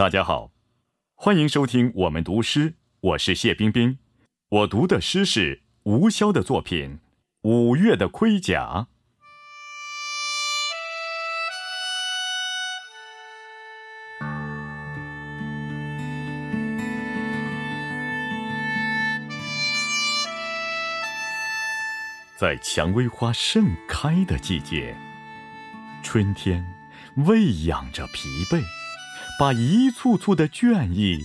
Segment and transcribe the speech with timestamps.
[0.00, 0.50] 大家好，
[1.14, 3.98] 欢迎收听我们读诗，我是谢冰冰。
[4.48, 6.92] 我读的诗是吴潇的作品
[7.42, 8.86] 《五月的盔甲》。
[22.38, 24.96] 在蔷薇花盛开的季节，
[26.02, 26.64] 春天
[27.16, 28.79] 喂养着疲惫。
[29.40, 31.24] 把一簇簇的倦意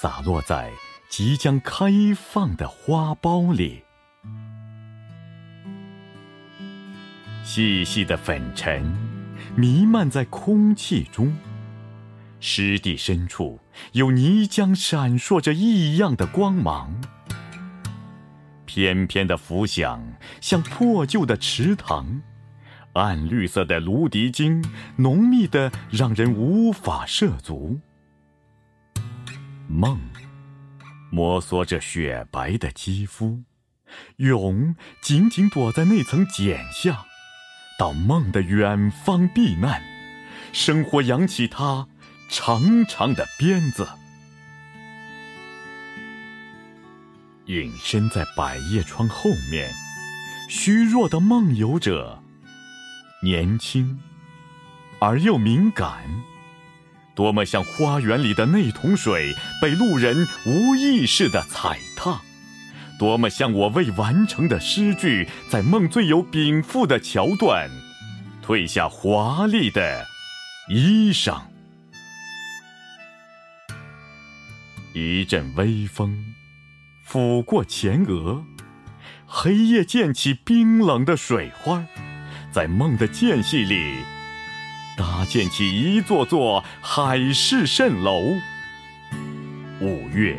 [0.00, 0.70] 洒落在
[1.10, 3.82] 即将开放的花苞里，
[7.42, 8.96] 细细的粉尘
[9.56, 11.36] 弥漫在空气中，
[12.38, 13.58] 湿地深处
[13.94, 17.02] 有泥浆闪烁着异样的光芒，
[18.64, 20.00] 翩翩的浮想
[20.40, 22.22] 像破旧的池塘。
[22.98, 24.62] 暗绿色的芦荻茎，
[24.96, 27.78] 浓密的让人无法涉足。
[29.68, 29.98] 梦，
[31.10, 33.42] 摩挲着雪白的肌肤；
[34.16, 37.04] 蛹，紧紧躲在那层茧下，
[37.78, 39.82] 到梦的远方避难。
[40.52, 41.86] 生活扬起它
[42.30, 43.86] 长长的鞭子，
[47.44, 49.70] 隐身在百叶窗后面，
[50.48, 52.22] 虚弱的梦游者。
[53.20, 53.98] 年轻，
[55.00, 56.04] 而又敏感，
[57.16, 62.20] 多么像花园里的那桶水被路人无意识的踩踏，
[62.96, 67.68] 多么像我未完成的诗句，在梦最有禀赋的桥段，
[68.40, 70.06] 褪下华丽的
[70.68, 71.40] 衣裳。
[74.94, 76.34] 一阵微风
[77.04, 78.44] 拂过前额，
[79.26, 82.07] 黑夜溅起冰冷的水花儿。
[82.50, 83.96] 在梦的间隙里，
[84.96, 88.20] 搭建起一座座海市蜃楼。
[89.80, 90.36] 五月，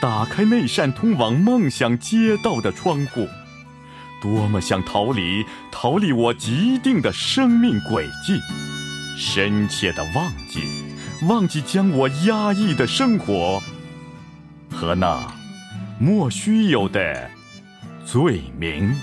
[0.00, 3.26] 打开那扇通往梦想街道的窗户，
[4.22, 8.38] 多么想逃离，逃离我既定的生命轨迹，
[9.16, 10.60] 深切的忘记，
[11.26, 13.60] 忘记将我压抑的生活
[14.70, 15.20] 和那
[15.98, 17.28] 莫须有的
[18.06, 18.94] 罪名。